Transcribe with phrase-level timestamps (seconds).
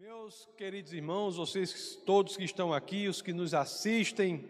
[0.00, 4.48] Meus queridos irmãos, vocês todos que estão aqui, os que nos assistem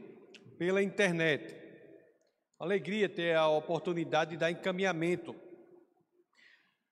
[0.57, 1.57] pela internet,
[2.57, 5.34] alegria ter a oportunidade de dar encaminhamento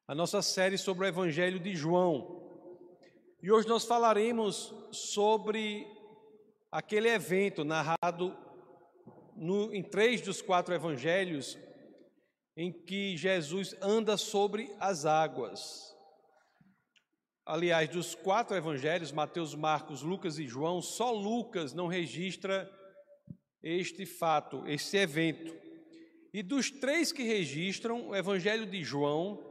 [0.09, 2.69] à nossa série sobre o Evangelho de João.
[3.41, 5.87] E hoje nós falaremos sobre
[6.69, 8.37] aquele evento narrado
[9.37, 11.57] no, em três dos quatro evangelhos
[12.57, 15.97] em que Jesus anda sobre as águas.
[17.49, 22.71] Aliás, dos quatro evangelhos, Mateus, Marcos, Lucas e João, só Lucas não registra
[23.63, 25.57] este fato, este evento.
[26.31, 29.43] E dos três que registram, o evangelho de João,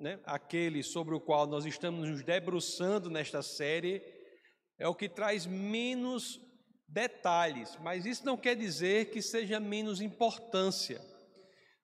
[0.00, 4.02] né, aquele sobre o qual nós estamos nos debruçando nesta série,
[4.78, 6.40] é o que traz menos
[6.88, 10.98] detalhes, mas isso não quer dizer que seja menos importância,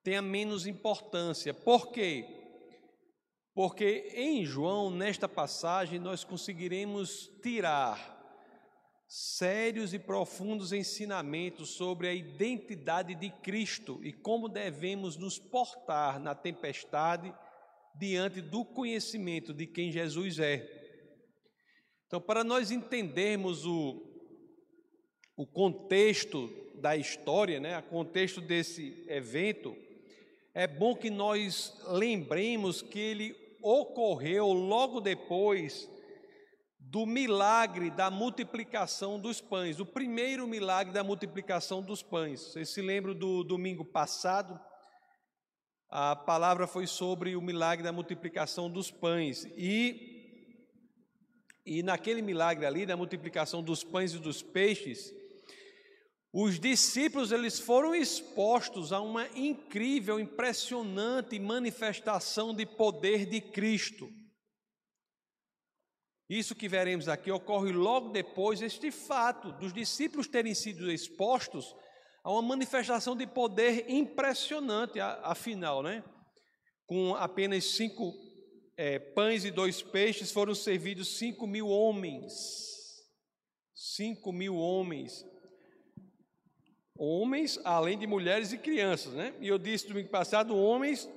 [0.03, 1.53] tenha menos importância.
[1.53, 2.40] Por quê?
[3.55, 8.19] Porque em João, nesta passagem, nós conseguiremos tirar
[9.09, 16.33] sérios e profundos ensinamentos sobre a identidade de Cristo e como devemos nos portar na
[16.33, 17.35] tempestade
[17.93, 20.65] diante do conhecimento de quem Jesus é.
[22.07, 24.01] Então, para nós entendermos o,
[25.37, 29.77] o contexto da história, né, o contexto desse evento,
[30.55, 35.89] é bom que nós lembremos que ele ocorreu logo depois
[36.79, 42.41] do milagre da multiplicação dos pães, o primeiro milagre da multiplicação dos pães.
[42.41, 44.59] Vocês se lembram do domingo passado?
[45.89, 49.47] A palavra foi sobre o milagre da multiplicação dos pães.
[49.57, 50.67] E,
[51.65, 55.15] e naquele milagre ali, da multiplicação dos pães e dos peixes,
[56.33, 64.09] os discípulos eles foram expostos a uma incrível, impressionante manifestação de poder de Cristo.
[66.29, 71.75] Isso que veremos aqui ocorre logo depois este fato dos discípulos terem sido expostos
[72.23, 76.05] a uma manifestação de poder impressionante, afinal, né?
[76.87, 78.15] Com apenas cinco
[78.77, 82.33] é, pães e dois peixes foram servidos cinco mil homens.
[83.75, 85.25] Cinco mil homens
[87.01, 89.35] homens, além de mulheres e crianças, né?
[89.41, 91.09] E eu disse domingo passado, homens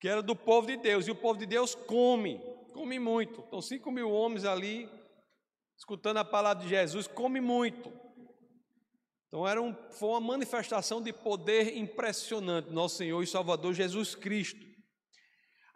[0.00, 2.40] que era do povo de Deus, e o povo de Deus come,
[2.72, 3.42] come muito.
[3.46, 4.90] Então, cinco mil homens ali,
[5.78, 7.90] escutando a palavra de Jesus, come muito.
[9.28, 14.66] Então, era um, foi uma manifestação de poder impressionante, nosso Senhor e Salvador Jesus Cristo.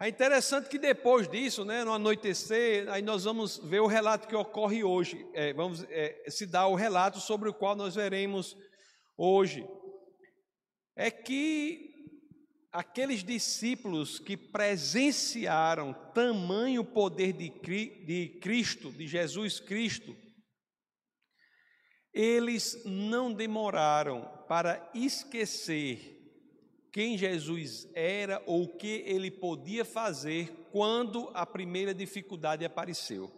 [0.01, 4.35] É interessante que depois disso, né, no anoitecer, aí nós vamos ver o relato que
[4.35, 5.25] ocorre hoje.
[5.33, 8.55] É, vamos é, se dar o relato sobre o qual nós veremos
[9.19, 9.67] hoje
[10.95, 11.89] é que
[12.71, 20.15] aqueles discípulos que presenciaram tamanho poder de, de Cristo, de Jesus Cristo,
[22.13, 26.17] eles não demoraram para esquecer
[26.91, 33.31] quem Jesus era ou o que ele podia fazer quando a primeira dificuldade apareceu.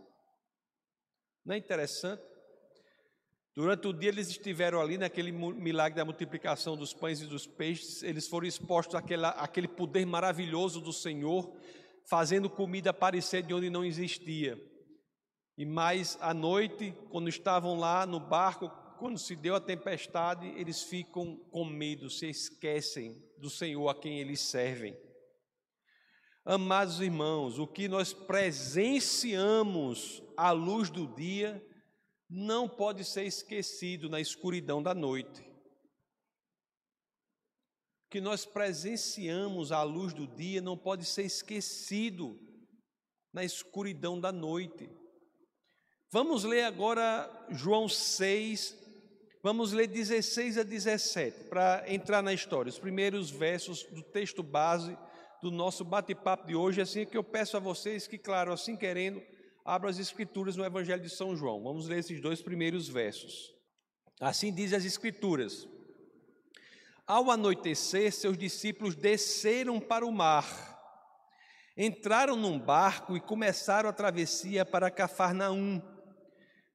[1.43, 2.30] Não é interessante?
[3.53, 8.01] Durante o dia eles estiveram ali naquele milagre da multiplicação dos pães e dos peixes,
[8.01, 11.53] eles foram expostos àquela, àquele poder maravilhoso do Senhor,
[12.06, 14.57] fazendo comida aparecer de onde não existia.
[15.57, 20.84] E mais à noite, quando estavam lá no barco, quando se deu a tempestade, eles
[20.84, 24.97] ficam com medo, se esquecem do Senhor a quem eles servem.
[26.45, 31.61] Amados irmãos, o que nós presenciamos à luz do dia,
[32.33, 35.45] não pode ser esquecido na escuridão da noite.
[38.09, 42.39] Que nós presenciamos à luz do dia não pode ser esquecido
[43.33, 44.89] na escuridão da noite.
[46.09, 48.77] Vamos ler agora João 6,
[49.43, 54.97] vamos ler 16 a 17, para entrar na história, os primeiros versos do texto base
[55.41, 59.21] do nosso bate-papo de hoje, assim que eu peço a vocês que, claro, assim querendo,
[59.63, 61.61] Abra as Escrituras no Evangelho de São João.
[61.61, 63.53] Vamos ler esses dois primeiros versos.
[64.19, 65.67] Assim diz as Escrituras:
[67.05, 70.79] Ao anoitecer, seus discípulos desceram para o mar,
[71.78, 75.81] entraram num barco e começaram a travessia para Cafarnaum.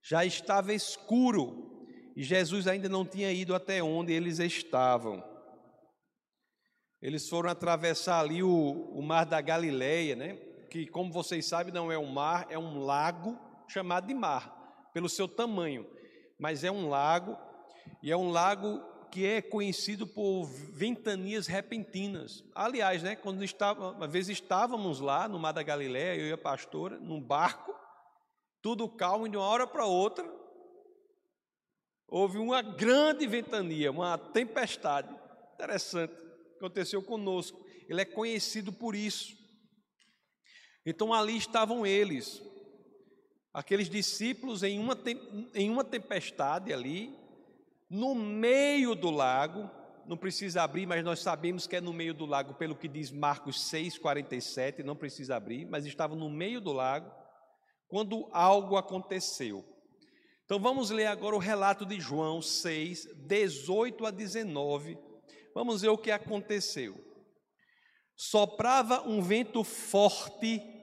[0.00, 1.84] Já estava escuro
[2.16, 5.22] e Jesus ainda não tinha ido até onde eles estavam.
[7.02, 10.38] Eles foram atravessar ali o, o mar da Galileia, né?
[10.76, 15.08] Que, como vocês sabem, não é um mar, é um lago chamado de mar, pelo
[15.08, 15.86] seu tamanho.
[16.38, 17.38] Mas é um lago,
[18.02, 22.44] e é um lago que é conhecido por ventanias repentinas.
[22.54, 26.38] Aliás, né, quando estava, uma vez estávamos lá no Mar da Galileia, eu e a
[26.38, 27.74] pastora, num barco,
[28.60, 30.30] tudo calmo, e de uma hora para outra,
[32.06, 35.08] houve uma grande ventania, uma tempestade.
[35.54, 36.12] Interessante,
[36.58, 37.64] aconteceu conosco.
[37.88, 39.45] Ele é conhecido por isso.
[40.86, 42.40] Então ali estavam eles,
[43.52, 44.96] aqueles discípulos em uma,
[45.52, 47.12] em uma tempestade ali,
[47.90, 49.68] no meio do lago,
[50.06, 53.10] não precisa abrir, mas nós sabemos que é no meio do lago, pelo que diz
[53.10, 57.10] Marcos 6, 47, não precisa abrir, mas estavam no meio do lago,
[57.88, 59.64] quando algo aconteceu.
[60.44, 64.96] Então vamos ler agora o relato de João 6, 18 a 19.
[65.52, 66.94] Vamos ver o que aconteceu.
[68.14, 70.75] Soprava um vento forte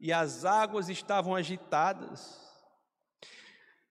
[0.00, 2.38] e as águas estavam agitadas.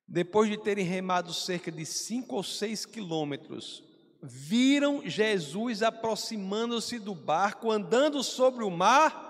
[0.07, 3.83] Depois de terem remado cerca de cinco ou seis quilômetros,
[4.21, 9.25] viram Jesus aproximando-se do barco, andando sobre o mar,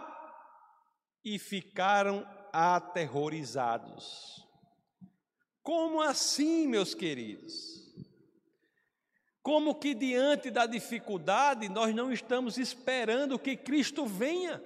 [1.26, 4.46] e ficaram aterrorizados.
[5.62, 7.78] Como assim, meus queridos?
[9.44, 14.64] Como que diante da dificuldade nós não estamos esperando que Cristo venha?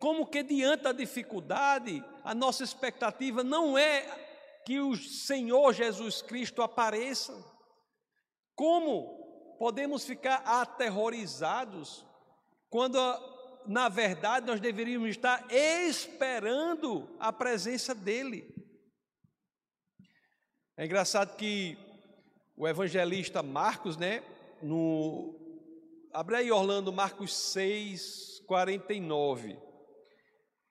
[0.00, 4.00] Como que diante da dificuldade, a nossa expectativa não é
[4.64, 7.34] que o Senhor Jesus Cristo apareça?
[8.54, 12.02] Como podemos ficar aterrorizados
[12.70, 12.98] quando,
[13.66, 18.54] na verdade, nós deveríamos estar esperando a presença dEle?
[20.78, 21.76] É engraçado que
[22.56, 24.22] o evangelista Marcos, né,
[24.62, 25.38] no
[26.10, 29.69] Abre aí Orlando Marcos 6, 49.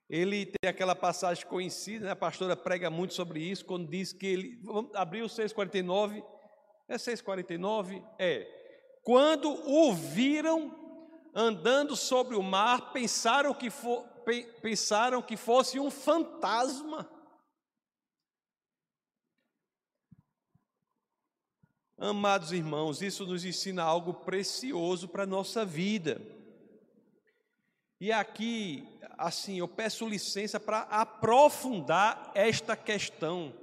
[0.09, 2.11] Ele tem aquela passagem conhecida, né?
[2.11, 4.59] a pastora prega muito sobre isso, quando diz que ele.
[4.63, 6.25] Vamos abrir o 6,49.
[6.88, 8.03] É 6,49?
[8.17, 8.47] É.
[9.03, 10.75] Quando o viram
[11.35, 13.69] andando sobre o mar, pensaram que,
[14.61, 17.07] pensaram que fosse um fantasma.
[22.00, 26.38] Amados irmãos, isso nos ensina algo precioso para a nossa vida.
[28.00, 28.88] E aqui,
[29.18, 33.54] assim, eu peço licença para aprofundar esta questão.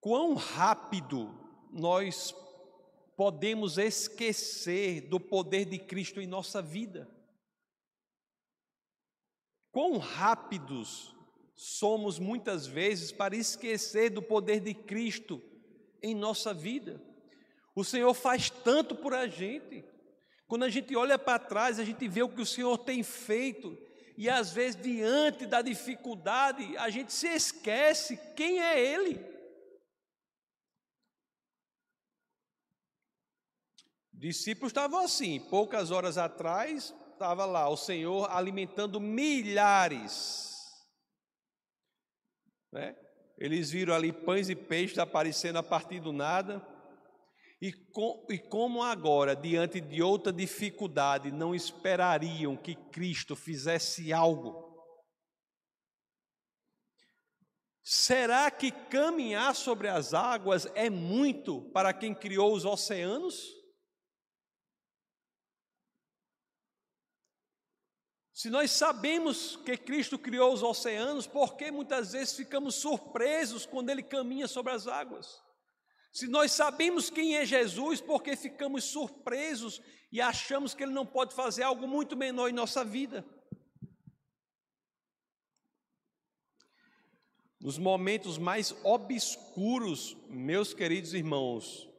[0.00, 1.34] Quão rápido
[1.72, 2.32] nós
[3.16, 7.10] podemos esquecer do poder de Cristo em nossa vida?
[9.72, 11.12] Quão rápidos
[11.56, 15.42] somos muitas vezes para esquecer do poder de Cristo
[16.00, 17.02] em nossa vida?
[17.74, 19.84] O Senhor faz tanto por a gente.
[20.46, 23.78] Quando a gente olha para trás, a gente vê o que o Senhor tem feito,
[24.16, 29.34] e às vezes, diante da dificuldade, a gente se esquece quem é Ele.
[34.12, 40.54] Discípulos estavam assim, poucas horas atrás, estava lá o Senhor alimentando milhares.
[42.70, 42.96] Né?
[43.36, 46.66] Eles viram ali pães e peixes aparecendo a partir do nada.
[47.64, 54.86] E, com, e como agora, diante de outra dificuldade, não esperariam que Cristo fizesse algo?
[57.82, 63.42] Será que caminhar sobre as águas é muito para quem criou os oceanos?
[68.30, 73.88] Se nós sabemos que Cristo criou os oceanos, por que muitas vezes ficamos surpresos quando
[73.88, 75.42] Ele caminha sobre as águas?
[76.14, 81.34] Se nós sabemos quem é Jesus, porque ficamos surpresos e achamos que Ele não pode
[81.34, 83.24] fazer algo muito menor em nossa vida?
[87.60, 91.90] Nos momentos mais obscuros, meus queridos irmãos,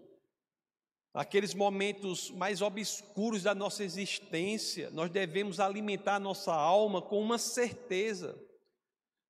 [1.13, 8.41] aqueles momentos mais obscuros da nossa existência, nós devemos alimentar nossa alma com uma certeza: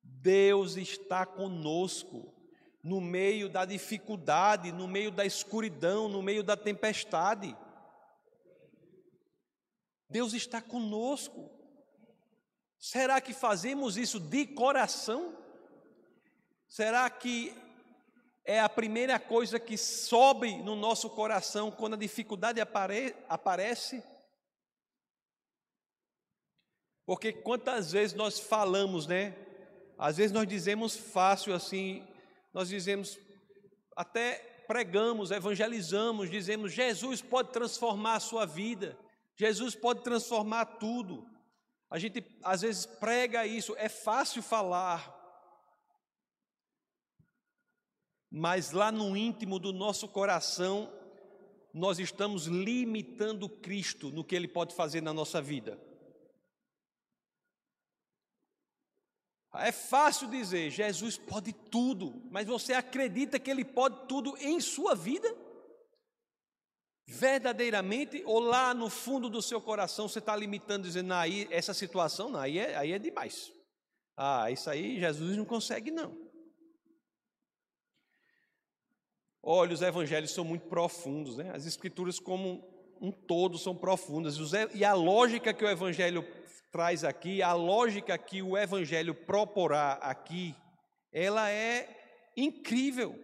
[0.04, 2.35] Deus está conosco
[2.86, 7.58] no meio da dificuldade, no meio da escuridão, no meio da tempestade.
[10.08, 11.50] Deus está conosco.
[12.78, 15.36] Será que fazemos isso de coração?
[16.68, 17.58] Será que
[18.46, 24.04] é a primeira coisa que sobe no nosso coração quando a dificuldade apare aparece?
[27.04, 29.36] Porque quantas vezes nós falamos, né?
[29.98, 32.08] Às vezes nós dizemos fácil assim,
[32.56, 33.20] nós dizemos,
[33.98, 34.36] até
[34.66, 38.98] pregamos, evangelizamos, dizemos: Jesus pode transformar a sua vida,
[39.36, 41.28] Jesus pode transformar tudo.
[41.90, 45.14] A gente às vezes prega isso, é fácil falar,
[48.32, 50.90] mas lá no íntimo do nosso coração,
[51.74, 55.78] nós estamos limitando Cristo no que Ele pode fazer na nossa vida.
[59.60, 64.96] É fácil dizer, Jesus pode tudo, mas você acredita que Ele pode tudo em sua
[64.96, 65.28] vida?
[67.08, 71.74] Verdadeiramente, ou lá no fundo do seu coração você está limitando, dizendo, não, aí, essa
[71.74, 73.52] situação, não, aí é, aí é demais.
[74.18, 76.18] Ah, isso aí Jesus não consegue, não.
[79.44, 81.52] Olha, os evangelhos são muito profundos, né?
[81.54, 82.68] As escrituras, como
[83.00, 84.38] um todo, são profundas.
[84.74, 86.26] E a lógica que o evangelho
[86.76, 90.54] traz aqui, a lógica que o evangelho proporá aqui,
[91.10, 93.18] ela é incrível.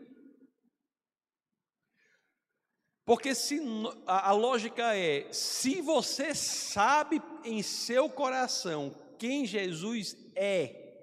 [3.03, 3.59] Porque se,
[4.07, 10.95] a, a lógica é: se você sabe em seu coração quem Jesus é,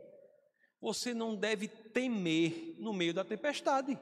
[0.81, 3.99] você não deve temer no meio da tempestade.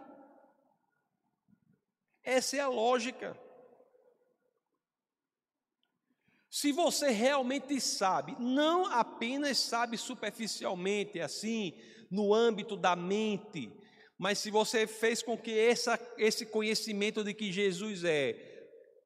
[2.22, 3.36] Essa é a lógica.
[6.58, 11.74] Se você realmente sabe, não apenas sabe superficialmente, assim,
[12.10, 13.70] no âmbito da mente,
[14.16, 18.32] mas se você fez com que essa, esse conhecimento de que Jesus é,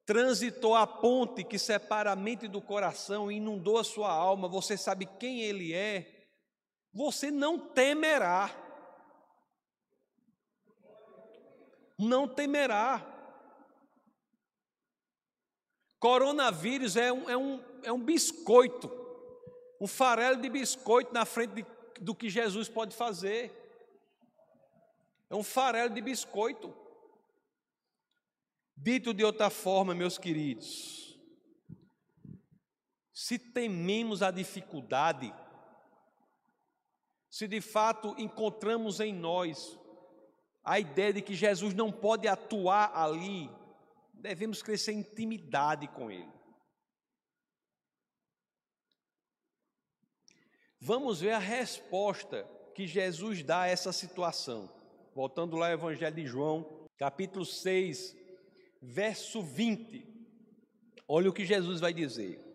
[0.07, 4.76] transitou a ponte que separa a mente do coração e inundou a sua alma, você
[4.76, 6.28] sabe quem Ele é,
[6.95, 8.49] você não temerá.
[11.99, 13.09] Não temerá.
[16.00, 18.90] Coronavírus é um, é um, é um biscoito,
[19.78, 21.66] um farelo de biscoito na frente de,
[22.00, 23.52] do que Jesus pode fazer.
[25.28, 26.75] É um farelo de biscoito.
[28.75, 31.21] Dito de outra forma, meus queridos,
[33.12, 35.30] se tememos a dificuldade,
[37.28, 39.78] se de fato encontramos em nós
[40.64, 43.50] a ideia de que Jesus não pode atuar ali,
[44.20, 46.30] devemos crescer em intimidade com Ele.
[50.80, 54.70] Vamos ver a resposta que Jesus dá a essa situação.
[55.14, 58.16] Voltando lá ao Evangelho de João, capítulo 6,
[58.80, 60.06] verso 20.
[61.06, 62.50] Olha o que Jesus vai dizer.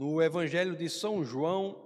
[0.00, 1.78] No Evangelho de São João,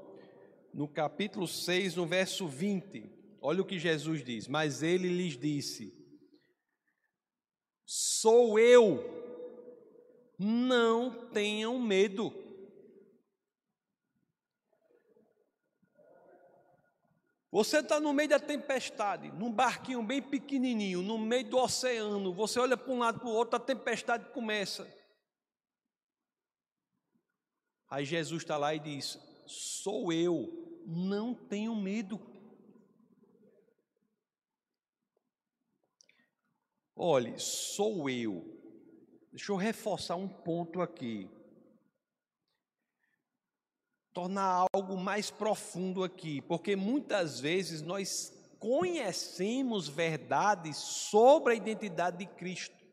[0.72, 3.10] no capítulo 6, no verso 20.
[3.42, 5.92] Olha o que Jesus diz: Mas ele lhes disse:
[7.84, 9.04] Sou eu,
[10.38, 12.32] não tenham medo.
[17.50, 22.32] Você está no meio da tempestade, num barquinho bem pequenininho, no meio do oceano.
[22.32, 24.88] Você olha para um lado para o outro, a tempestade começa.
[27.94, 32.20] Aí Jesus está lá e diz: Sou eu, não tenho medo.
[36.96, 38.44] Olhe, sou eu.
[39.30, 41.30] Deixa eu reforçar um ponto aqui.
[44.12, 52.26] Tornar algo mais profundo aqui, porque muitas vezes nós conhecemos verdades sobre a identidade de
[52.26, 52.83] Cristo.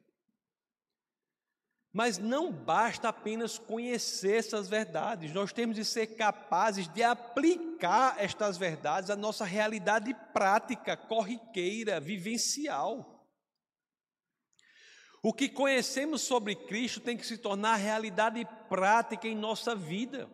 [1.94, 8.58] Mas não basta apenas conhecer essas verdades, nós temos de ser capazes de aplicar estas
[8.58, 13.28] verdades à nossa realidade prática, corriqueira, vivencial.
[15.22, 20.30] O que conhecemos sobre Cristo tem que se tornar realidade prática em nossa vida.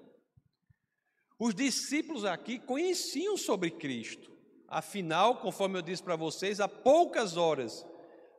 [1.39, 4.31] Os discípulos aqui conheciam sobre Cristo,
[4.67, 7.85] afinal, conforme eu disse para vocês, há poucas horas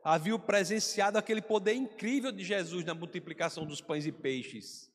[0.09, 4.91] haviam presenciado aquele poder incrível de Jesus na multiplicação dos pães e peixes.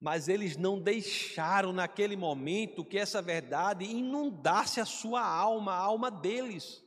[0.00, 6.10] Mas eles não deixaram naquele momento que essa verdade inundasse a sua alma, a alma
[6.10, 6.82] deles.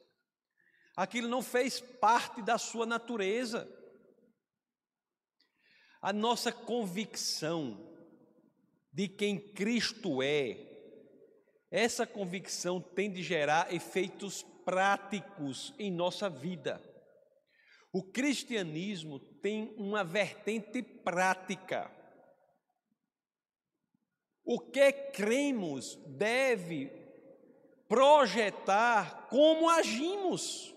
[0.93, 3.65] Aquilo não fez parte da sua natureza.
[6.01, 7.95] A nossa convicção
[8.91, 10.57] de quem Cristo é,
[11.71, 16.94] essa convicção tem de gerar efeitos práticos em nossa vida.
[17.95, 21.89] O cristianismo tem uma vertente prática.
[24.43, 26.91] O que cremos deve
[27.87, 30.75] projetar como agimos.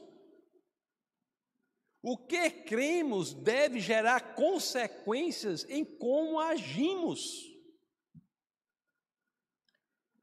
[2.01, 7.53] O que cremos deve gerar consequências em como agimos.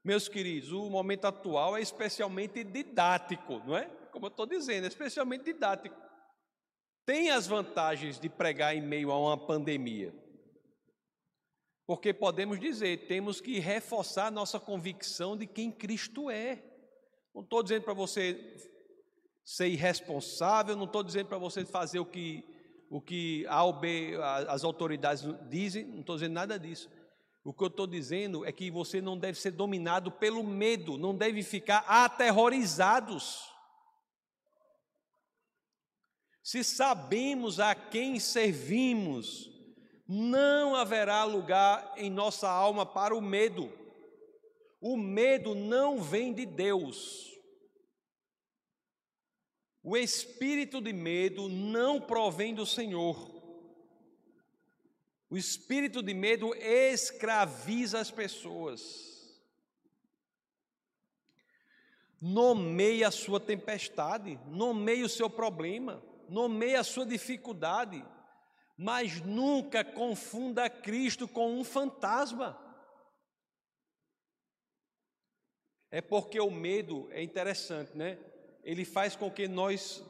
[0.02, 3.84] Meus queridos, o momento atual é especialmente didático, não é?
[4.10, 6.06] Como eu estou dizendo, é especialmente didático
[7.06, 10.12] tem as vantagens de pregar em meio a uma pandemia.
[11.86, 16.60] Porque podemos dizer, temos que reforçar nossa convicção de quem Cristo é.
[17.32, 18.56] Não estou dizendo para você
[19.44, 22.44] ser irresponsável, não estou dizendo para você fazer o que,
[22.90, 24.16] o que A ou B,
[24.48, 26.90] as autoridades dizem, não estou dizendo nada disso.
[27.44, 31.14] O que eu estou dizendo é que você não deve ser dominado pelo medo, não
[31.14, 33.55] deve ficar aterrorizados.
[36.46, 39.50] Se sabemos a quem servimos,
[40.06, 43.68] não haverá lugar em nossa alma para o medo.
[44.80, 47.36] O medo não vem de Deus.
[49.82, 53.28] O espírito de medo não provém do Senhor.
[55.28, 59.42] O espírito de medo escraviza as pessoas.
[62.22, 68.04] Nomeie a sua tempestade, nomeie o seu problema, nomeie a sua dificuldade,
[68.76, 72.60] mas nunca confunda Cristo com um fantasma.
[75.90, 78.18] É porque o medo é interessante, né?
[78.62, 80.04] Ele faz com que nós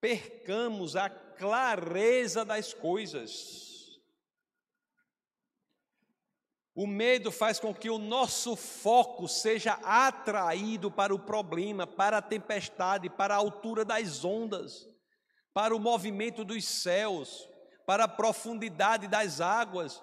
[0.00, 4.00] percamos a clareza das coisas.
[6.74, 12.22] O medo faz com que o nosso foco seja atraído para o problema, para a
[12.22, 14.88] tempestade, para a altura das ondas,
[15.58, 17.48] para o movimento dos céus,
[17.84, 20.00] para a profundidade das águas,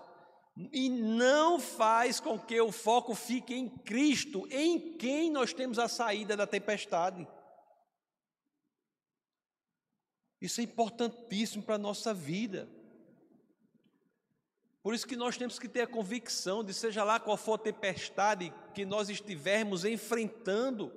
[0.70, 5.88] e não faz com que o foco fique em Cristo, em quem nós temos a
[5.88, 7.26] saída da tempestade.
[10.42, 12.68] Isso é importantíssimo para a nossa vida.
[14.84, 17.60] Por isso que nós temos que ter a convicção de, seja lá qual for a
[17.60, 20.92] tempestade que nós estivermos enfrentando,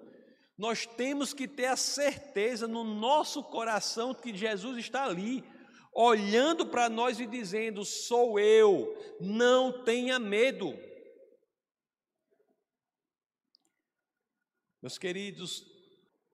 [0.59, 5.45] nós temos que ter a certeza no nosso coração que Jesus está ali,
[5.93, 10.77] olhando para nós e dizendo: Sou eu, não tenha medo.
[14.83, 15.65] Meus queridos,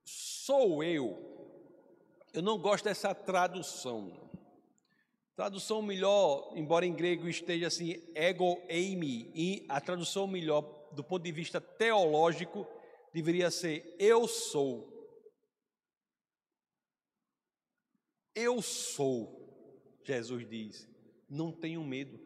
[0.02, 1.32] sou eu.
[2.32, 4.30] Eu não gosto dessa tradução.
[5.36, 11.24] Tradução melhor, embora em grego esteja assim, ego eimi, e a tradução melhor do ponto
[11.24, 12.66] de vista teológico
[13.14, 14.92] deveria ser eu sou.
[18.34, 20.88] Eu sou, Jesus diz,
[21.30, 22.18] não tenho medo.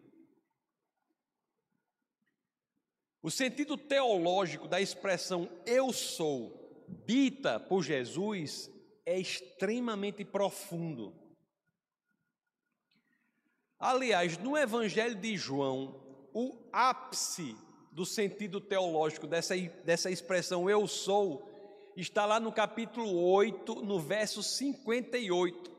[3.20, 8.70] O sentido teológico da expressão eu sou, dita por Jesus,
[9.04, 11.14] é extremamente profundo.
[13.78, 17.54] Aliás, no Evangelho de João, o ápice
[17.92, 21.48] do sentido teológico dessa, dessa expressão eu sou
[22.00, 25.76] está lá no capítulo 8, no verso 58.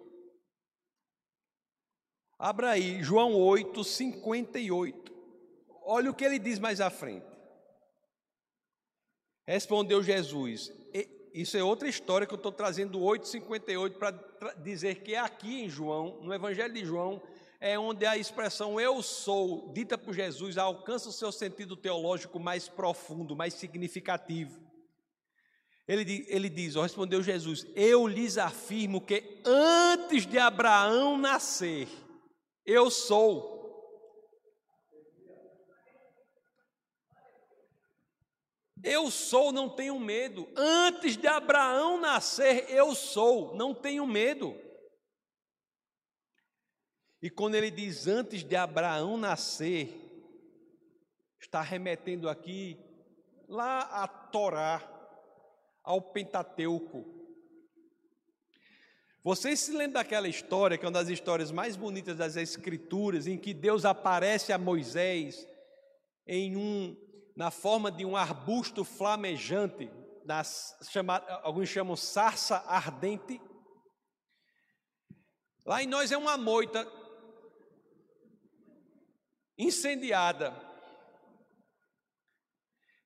[2.37, 5.13] Abra aí, João 8, 58.
[5.83, 7.25] Olha o que ele diz mais à frente.
[9.47, 10.71] Respondeu Jesus.
[11.33, 15.69] Isso é outra história que eu estou trazendo 8,58 para dizer que é aqui em
[15.69, 17.21] João, no Evangelho de João,
[17.59, 22.69] é onde a expressão eu sou, dita por Jesus, alcança o seu sentido teológico mais
[22.69, 24.59] profundo, mais significativo.
[25.85, 31.89] Ele, ele diz, respondeu Jesus: Eu lhes afirmo que antes de Abraão nascer,
[32.65, 33.57] eu sou.
[38.81, 40.47] Eu sou, não tenho medo.
[40.55, 44.55] Antes de Abraão nascer, eu sou, não tenho medo.
[47.21, 49.93] E quando ele diz antes de Abraão nascer,
[51.39, 52.79] está remetendo aqui
[53.47, 54.81] lá a Torá,
[55.83, 57.19] ao Pentateuco.
[59.21, 63.37] Vocês se lembram daquela história, que é uma das histórias mais bonitas das Escrituras, em
[63.37, 65.45] que Deus aparece a Moisés
[66.25, 66.95] em um,
[67.35, 69.91] na forma de um arbusto flamejante,
[70.23, 73.41] das, chamado, alguns chamam sarça ardente.
[75.65, 76.85] Lá em nós é uma moita
[79.59, 80.55] incendiada.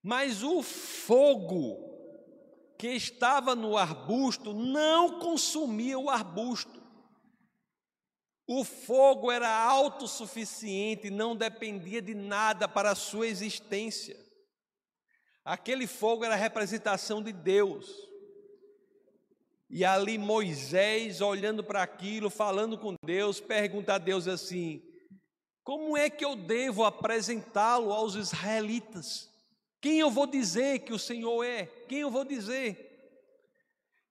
[0.04, 1.92] Mas o fogo
[2.78, 6.84] que estava no arbusto não consumia o arbusto.
[8.46, 14.22] O fogo era autossuficiente, não dependia de nada para a sua existência.
[15.46, 17.90] Aquele fogo era a representação de Deus.
[19.70, 24.84] E ali Moisés, olhando para aquilo, falando com Deus, pergunta a Deus assim:
[25.64, 29.32] como é que eu devo apresentá-lo aos israelitas?
[29.80, 31.66] Quem eu vou dizer que o Senhor é?
[31.88, 32.90] Quem eu vou dizer?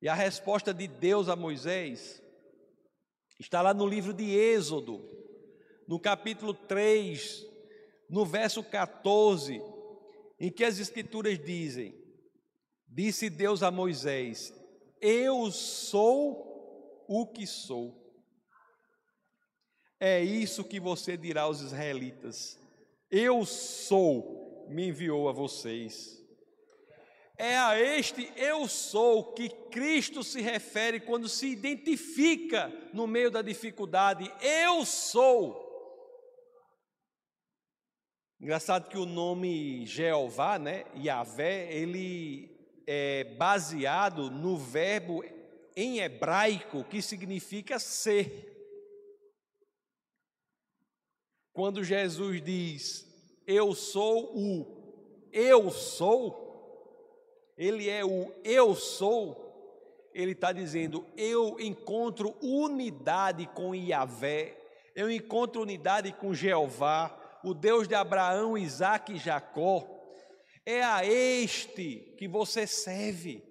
[0.01, 2.23] E a resposta de Deus a Moisés
[3.39, 5.01] está lá no livro de Êxodo,
[5.87, 7.47] no capítulo 3,
[8.09, 9.63] no verso 14,
[10.41, 11.95] em que as Escrituras dizem:
[12.89, 14.53] Disse Deus a Moisés:
[15.01, 18.02] Eu sou o que sou.
[20.05, 22.59] É isso que você dirá aos israelitas:
[23.09, 26.21] Eu sou, me enviou a vocês.
[27.39, 33.43] É a este eu sou que Cristo se refere quando se identifica no meio da
[33.43, 34.29] dificuldade.
[34.41, 35.71] Eu sou.
[38.41, 42.51] Engraçado que o nome Jeová, né, Yahvé, ele
[42.89, 45.23] é baseado no verbo
[45.77, 48.52] em hebraico que significa ser.
[51.53, 53.07] Quando Jesus diz,
[53.47, 62.35] Eu sou o Eu sou, Ele é o Eu sou, Ele está dizendo, Eu encontro
[62.41, 64.59] unidade com Yahvé,
[64.95, 69.89] eu encontro unidade com Jeová, o Deus de Abraão, Isaac e Jacó.
[70.65, 73.43] É a este que você serve.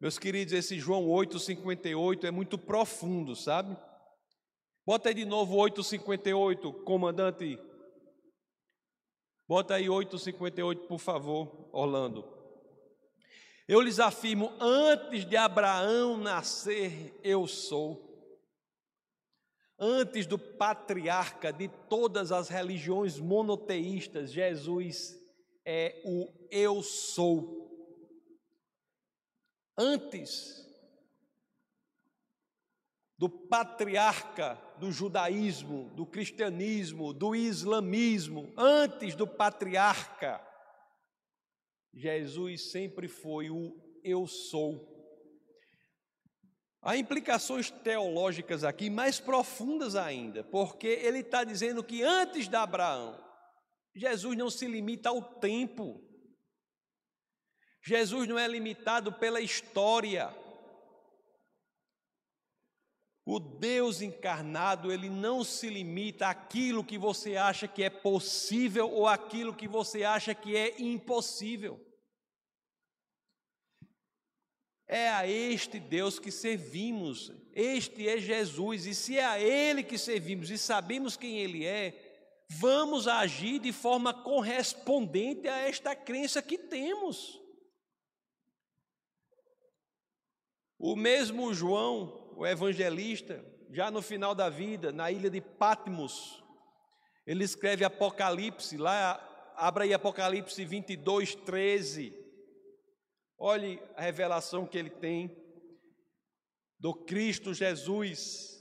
[0.00, 3.76] Meus queridos, esse João 8,58 é muito profundo, sabe?
[4.88, 7.58] Bota aí de novo 8,58, comandante.
[9.46, 12.24] Bota aí 8,58, por favor, Orlando.
[13.68, 18.02] Eu lhes afirmo: antes de Abraão nascer, eu sou
[19.78, 25.22] antes do patriarca de todas as religiões monoteístas, Jesus
[25.66, 27.68] é o eu sou.
[29.76, 30.66] Antes
[33.18, 40.40] do patriarca do judaísmo, do cristianismo, do islamismo, antes do patriarca,
[41.92, 44.96] Jesus sempre foi o eu sou.
[46.80, 53.18] Há implicações teológicas aqui mais profundas ainda, porque ele está dizendo que antes de Abraão,
[53.94, 56.00] Jesus não se limita ao tempo,
[57.84, 60.32] Jesus não é limitado pela história.
[63.30, 69.06] O Deus encarnado, ele não se limita àquilo que você acha que é possível ou
[69.06, 71.78] àquilo que você acha que é impossível.
[74.86, 79.98] É a este Deus que servimos, este é Jesus, e se é a Ele que
[79.98, 86.56] servimos e sabemos quem Ele é, vamos agir de forma correspondente a esta crença que
[86.56, 87.38] temos.
[90.78, 96.40] O mesmo João, o evangelista, já no final da vida, na ilha de Patmos,
[97.26, 99.20] ele escreve Apocalipse, lá,
[99.56, 102.14] abra aí Apocalipse 22, 13.
[103.36, 105.36] Olhe a revelação que ele tem
[106.78, 108.56] do Cristo Jesus.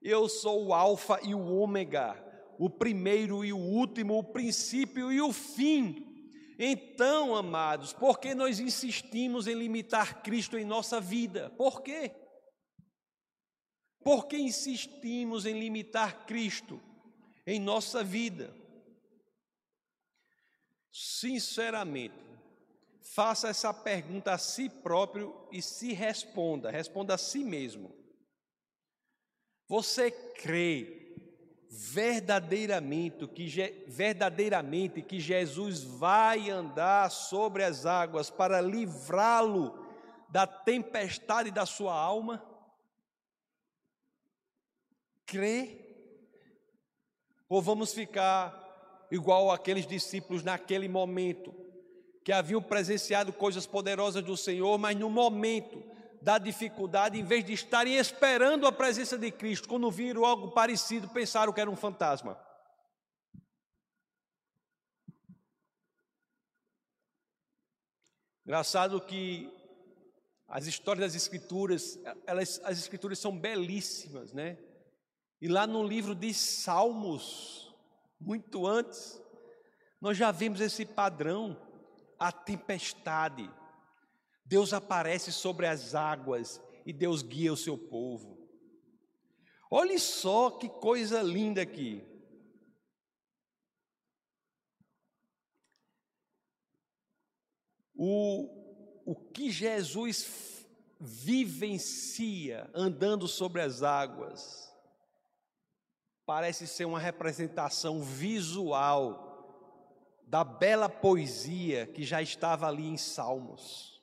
[0.00, 2.14] Eu sou o Alfa e o Ômega,
[2.56, 6.06] o primeiro e o último, o princípio e o fim.
[6.56, 11.50] Então, amados, por que nós insistimos em limitar Cristo em nossa vida?
[11.58, 12.12] Por quê?
[14.02, 16.80] Por que insistimos em limitar Cristo
[17.46, 18.54] em nossa vida?
[20.90, 22.14] Sinceramente,
[23.02, 27.94] faça essa pergunta a si próprio e se responda, responda a si mesmo.
[29.68, 30.98] Você crê
[31.70, 33.46] verdadeiramente que,
[33.86, 39.86] verdadeiramente que Jesus vai andar sobre as águas para livrá-lo
[40.30, 42.42] da tempestade da sua alma?
[45.28, 45.78] Crê?
[47.48, 51.54] Ou vamos ficar igual aqueles discípulos naquele momento?
[52.28, 55.82] que haviam presenciado coisas poderosas do Senhor, mas no momento
[56.20, 61.08] da dificuldade, em vez de estarem esperando a presença de Cristo, quando viram algo parecido,
[61.08, 62.38] pensaram que era um fantasma.
[68.44, 69.50] Engraçado que
[70.46, 74.58] as histórias das Escrituras, elas, as Escrituras são belíssimas, né?
[75.40, 77.72] E lá no livro de Salmos,
[78.20, 79.22] muito antes,
[80.00, 81.56] nós já vimos esse padrão
[82.18, 83.48] a tempestade.
[84.44, 88.36] Deus aparece sobre as águas e Deus guia o seu povo.
[89.70, 92.04] Olhe só que coisa linda aqui.
[97.94, 100.66] O, o que Jesus
[101.00, 104.67] vivencia andando sobre as águas
[106.28, 109.24] parece ser uma representação visual
[110.26, 114.02] da bela poesia que já estava ali em Salmos.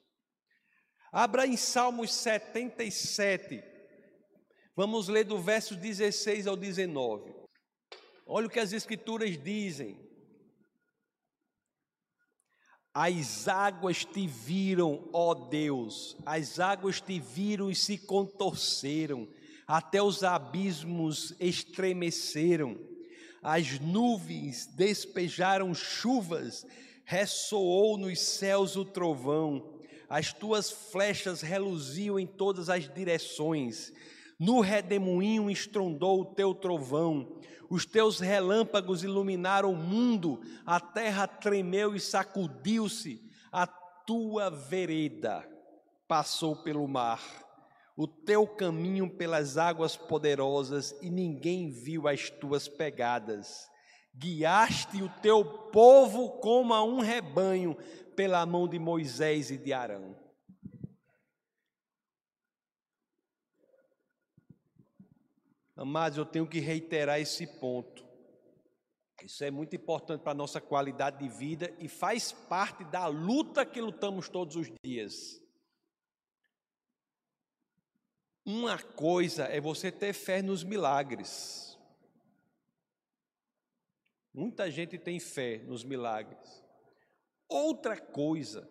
[1.11, 3.63] Abra em Salmos 77,
[4.75, 7.31] vamos ler do verso 16 ao 19.
[8.25, 10.03] Olha o que as Escrituras dizem.
[12.91, 19.27] As águas te viram, ó Deus, as águas te viram e se contorceram,
[19.67, 22.77] até os abismos estremeceram.
[23.41, 26.65] As nuvens despejaram chuvas,
[27.03, 29.75] ressoou nos céus o trovão,
[30.09, 33.91] as tuas flechas reluziam em todas as direções.
[34.39, 41.95] No redemoinho estrondou o teu trovão, os teus relâmpagos iluminaram o mundo, a terra tremeu
[41.95, 45.47] e sacudiu-se, a tua vereda
[46.07, 47.21] passou pelo mar,
[47.95, 53.69] o teu caminho pelas águas poderosas, e ninguém viu as tuas pegadas.
[54.13, 57.75] Guiaste o teu povo como a um rebanho
[58.15, 60.15] pela mão de Moisés e de Arão.
[65.75, 68.05] Amados, eu tenho que reiterar esse ponto.
[69.23, 73.65] Isso é muito importante para a nossa qualidade de vida e faz parte da luta
[73.65, 75.44] que lutamos todos os dias.
[78.45, 81.79] Uma coisa é você ter fé nos milagres.
[84.31, 86.63] Muita gente tem fé nos milagres.
[87.49, 88.69] Outra coisa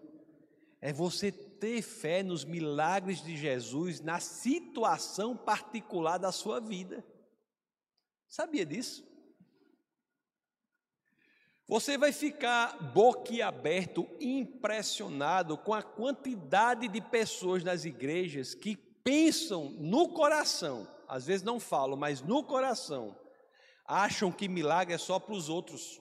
[0.80, 7.04] é você ter fé nos milagres de Jesus na situação particular da sua vida.
[8.28, 9.02] Sabia disso?
[11.66, 20.08] Você vai ficar boquiaberto, impressionado com a quantidade de pessoas nas igrejas que pensam no
[20.08, 23.16] coração, às vezes não falam, mas no coração,
[23.84, 26.00] acham que milagre é só para os outros.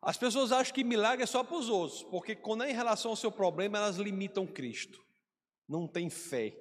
[0.00, 3.10] As pessoas acham que milagre é só para os outros, porque quando é em relação
[3.10, 5.04] ao seu problema, elas limitam Cristo,
[5.68, 6.56] não tem fé.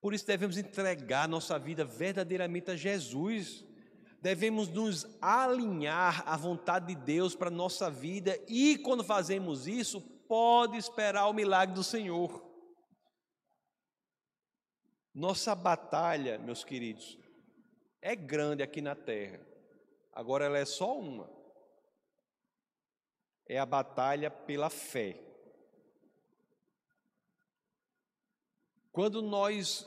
[0.00, 3.64] Por isso devemos entregar nossa vida verdadeiramente a Jesus.
[4.20, 10.00] Devemos nos alinhar à vontade de Deus para a nossa vida e quando fazemos isso,
[10.28, 12.48] pode esperar o milagre do Senhor.
[15.14, 17.18] Nossa batalha, meus queridos,
[18.00, 19.40] é grande aqui na terra.
[20.12, 21.40] Agora ela é só uma
[23.50, 25.20] é a batalha pela fé.
[28.92, 29.84] Quando nós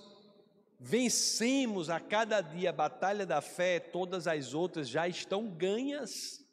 [0.86, 6.46] vencemos a cada dia a batalha da fé, todas as outras já estão ganhas.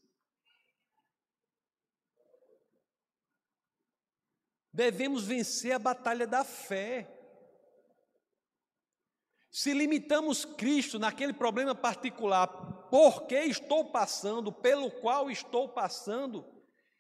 [4.73, 7.13] Devemos vencer a batalha da fé.
[9.51, 12.47] Se limitamos Cristo naquele problema particular,
[12.89, 16.47] por que estou passando, pelo qual estou passando,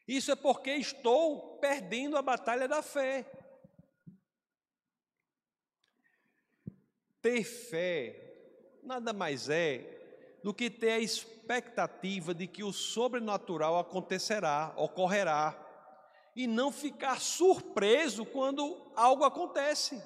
[0.07, 3.25] isso é porque estou perdendo a batalha da fé.
[7.23, 8.31] Ter fé
[8.83, 9.99] nada mais é
[10.43, 15.67] do que ter a expectativa de que o sobrenatural acontecerá, ocorrerá,
[16.35, 20.03] e não ficar surpreso quando algo acontece.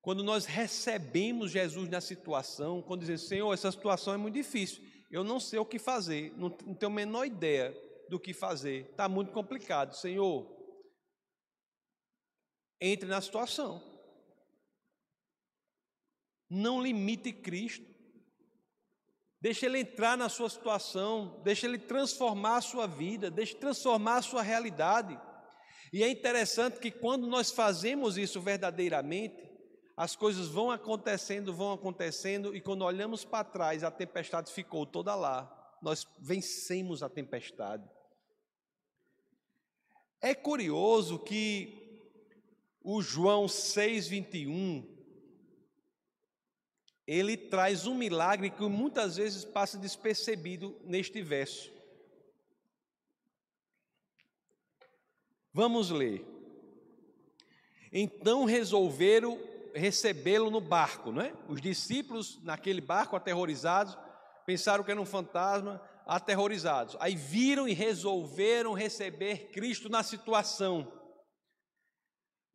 [0.00, 5.24] Quando nós recebemos Jesus na situação, quando dizemos, Senhor, essa situação é muito difícil, eu
[5.24, 7.74] não sei o que fazer, não, tenho a menor ideia
[8.08, 9.94] do que fazer, está muito complicado.
[9.94, 10.46] Senhor,
[12.80, 13.93] entre na situação.
[16.54, 17.84] Não limite Cristo.
[19.40, 24.22] Deixe Ele entrar na sua situação, deixe Ele transformar a sua vida, deixe transformar a
[24.22, 25.20] sua realidade.
[25.92, 29.50] E é interessante que quando nós fazemos isso verdadeiramente,
[29.96, 35.14] as coisas vão acontecendo, vão acontecendo, e quando olhamos para trás, a tempestade ficou toda
[35.14, 35.76] lá.
[35.82, 37.88] Nós vencemos a tempestade.
[40.20, 42.00] É curioso que
[42.82, 44.93] o João 6,21,
[47.06, 51.72] ele traz um milagre que muitas vezes passa despercebido neste verso.
[55.52, 56.24] Vamos ler.
[57.92, 59.38] Então resolveram
[59.74, 61.32] recebê-lo no barco, não é?
[61.48, 63.96] Os discípulos naquele barco aterrorizados
[64.46, 66.96] pensaram que era um fantasma, aterrorizados.
[67.00, 70.92] Aí viram e resolveram receber Cristo na situação.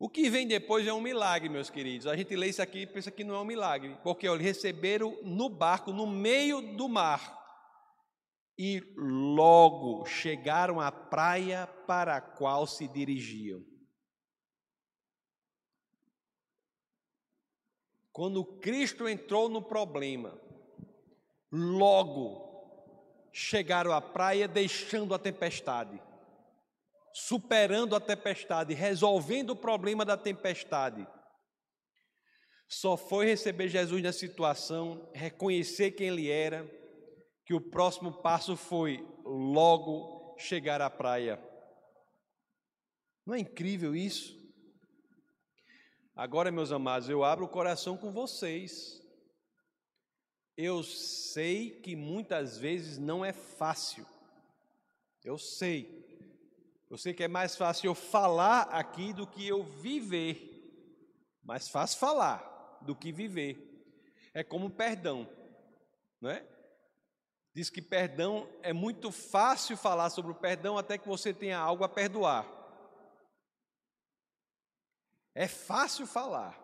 [0.02, 2.06] O que vem depois é um milagre, meus queridos.
[2.06, 5.14] A gente lê isso aqui e pensa que não é um milagre, porque eles receberam
[5.22, 7.38] no barco, no meio do mar,
[8.56, 13.62] e logo chegaram à praia para a qual se dirigiam.
[18.10, 20.40] Quando Cristo entrou no problema,
[21.52, 26.00] logo chegaram à praia deixando a tempestade,
[27.26, 31.06] superando a tempestade, resolvendo o problema da tempestade.
[32.68, 36.64] só foi receber Jesus na situação, reconhecer quem ele era,
[37.44, 41.42] que o próximo passo foi logo chegar à praia.
[43.26, 44.38] Não é incrível isso?
[46.14, 49.00] Agora, meus amados, eu abro o coração com vocês.
[50.56, 54.06] Eu sei que muitas vezes não é fácil.
[55.24, 55.99] Eu sei.
[56.90, 60.48] Eu sei que é mais fácil eu falar aqui do que eu viver.
[61.40, 63.68] Mais fácil falar do que viver.
[64.34, 65.28] É como perdão,
[66.20, 66.44] não é?
[67.54, 71.84] Diz que perdão é muito fácil falar sobre o perdão até que você tenha algo
[71.84, 72.44] a perdoar.
[75.32, 76.58] É fácil falar.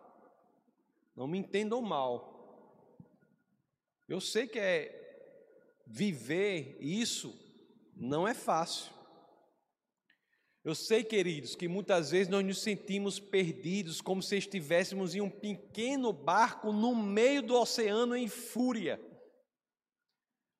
[1.15, 2.35] Não me entendam mal.
[4.09, 5.05] Eu sei que é
[5.87, 7.33] viver isso
[7.95, 8.96] não é fácil.
[10.67, 15.31] Eu sei, queridos, que muitas vezes nós nos sentimos perdidos, como se estivéssemos em um
[15.31, 19.01] pequeno barco no meio do oceano em fúria.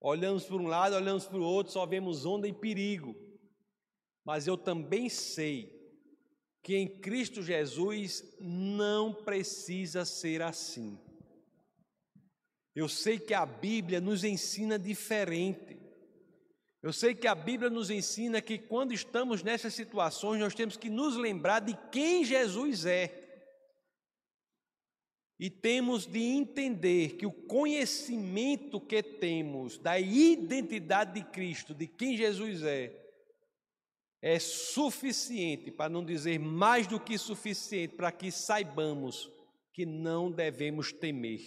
[0.01, 3.17] Olhamos para um lado, olhamos para o outro, só vemos onda e perigo.
[4.25, 5.77] Mas eu também sei
[6.63, 11.01] que em Cristo Jesus não precisa ser assim.
[12.77, 15.76] Eu sei que a Bíblia nos ensina diferente.
[16.87, 20.89] Eu sei que a Bíblia nos ensina que quando estamos nessas situações, nós temos que
[20.89, 23.43] nos lembrar de quem Jesus é.
[25.37, 32.17] E temos de entender que o conhecimento que temos da identidade de Cristo, de quem
[32.17, 32.97] Jesus é,
[34.23, 39.29] é suficiente, para não dizer mais do que suficiente, para que saibamos
[39.73, 41.41] que não devemos temer,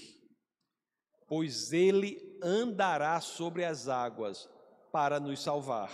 [1.30, 4.50] pois Ele andará sobre as águas
[4.92, 5.92] para nos salvar.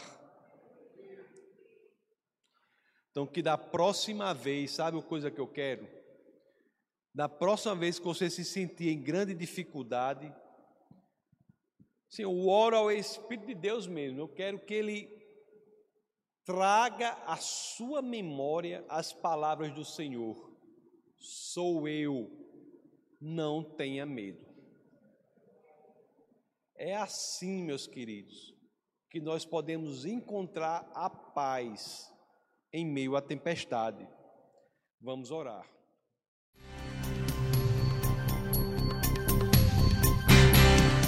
[3.12, 5.88] Então, que da próxima vez, sabe uma coisa que eu quero?
[7.14, 10.34] Da próxima vez que você se sentir em grande dificuldade,
[12.18, 15.10] eu oro ao Espírito de Deus mesmo, eu quero que Ele
[16.44, 20.54] traga à sua memória as palavras do Senhor.
[21.18, 22.30] Sou eu,
[23.20, 24.46] não tenha medo.
[26.76, 28.55] É assim, meus queridos
[29.16, 32.12] que nós podemos encontrar a paz
[32.74, 34.06] em meio à tempestade.
[35.02, 35.66] Vamos orar.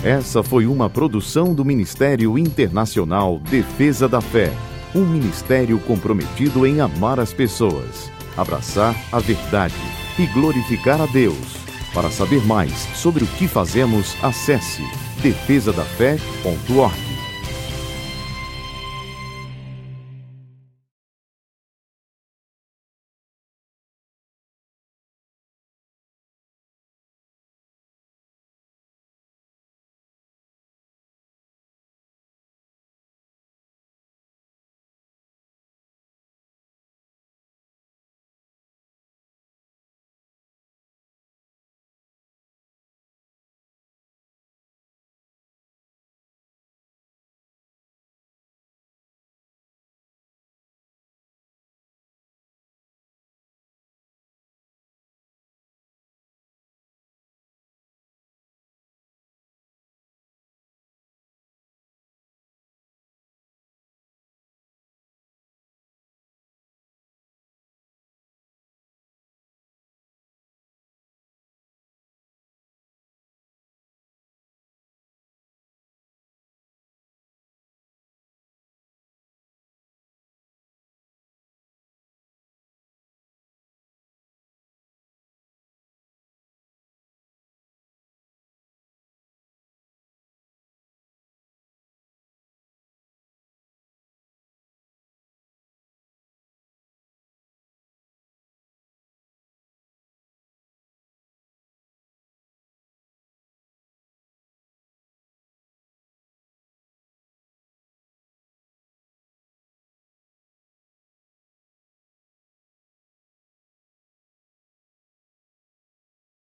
[0.05, 4.53] Essa foi uma produção do Ministério Internacional Defesa da Fé,
[4.95, 9.75] um ministério comprometido em amar as pessoas, abraçar a verdade
[10.17, 11.57] e glorificar a Deus.
[11.93, 14.83] Para saber mais sobre o que fazemos, acesse
[15.21, 17.06] defesadafé.org.